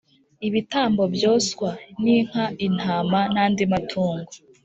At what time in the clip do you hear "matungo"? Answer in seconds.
3.71-4.31